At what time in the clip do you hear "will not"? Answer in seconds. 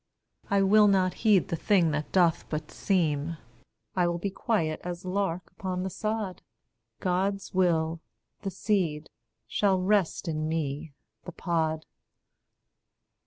0.63-1.13